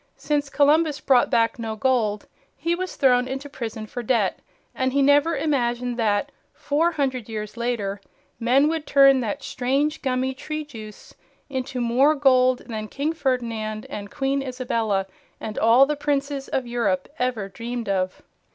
Since 0.17 0.49
Columbus 0.49 0.99
brought 0.99 1.29
back 1.29 1.59
no 1.59 1.75
gold, 1.75 2.25
he 2.57 2.73
was 2.73 2.95
thrown 2.95 3.27
into 3.27 3.47
prison 3.47 3.85
for 3.85 4.01
debt, 4.01 4.39
and 4.73 4.93
he 4.93 5.01
never 5.03 5.37
imagined 5.37 5.95
that, 5.97 6.31
four 6.53 6.93
hundred 6.93 7.29
years 7.29 7.55
later, 7.55 8.01
men 8.39 8.67
would 8.67 8.87
turn 8.87 9.19
that 9.19 9.43
strange, 9.43 10.01
gummy 10.01 10.33
tree 10.33 10.65
juice 10.65 11.13
into 11.51 11.79
more 11.79 12.15
gold 12.15 12.63
than 12.65 12.87
King 12.87 13.13
Ferdinand 13.13 13.85
and 13.91 14.09
Queen 14.09 14.41
Isabella 14.41 15.05
and 15.39 15.59
all 15.59 15.85
the 15.85 15.95
princes 15.95 16.47
of 16.47 16.65
Europe 16.65 17.07
ever 17.19 17.47
dreamed 17.47 17.87
of. 17.87 18.23